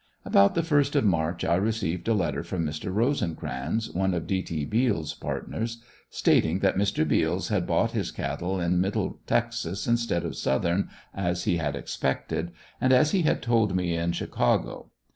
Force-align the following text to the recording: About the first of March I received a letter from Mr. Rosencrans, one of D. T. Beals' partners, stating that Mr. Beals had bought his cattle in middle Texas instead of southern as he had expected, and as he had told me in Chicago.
About 0.25 0.55
the 0.55 0.63
first 0.63 0.95
of 0.95 1.03
March 1.05 1.45
I 1.45 1.53
received 1.53 2.07
a 2.07 2.15
letter 2.15 2.41
from 2.41 2.65
Mr. 2.65 2.91
Rosencrans, 2.91 3.93
one 3.93 4.15
of 4.15 4.25
D. 4.25 4.41
T. 4.41 4.65
Beals' 4.65 5.13
partners, 5.13 5.79
stating 6.09 6.57
that 6.61 6.75
Mr. 6.75 7.07
Beals 7.07 7.49
had 7.49 7.67
bought 7.67 7.91
his 7.91 8.09
cattle 8.09 8.59
in 8.59 8.81
middle 8.81 9.19
Texas 9.27 9.85
instead 9.85 10.25
of 10.25 10.35
southern 10.35 10.89
as 11.13 11.43
he 11.43 11.57
had 11.57 11.75
expected, 11.75 12.49
and 12.81 12.91
as 12.91 13.11
he 13.11 13.21
had 13.21 13.43
told 13.43 13.75
me 13.75 13.95
in 13.95 14.11
Chicago. 14.11 14.89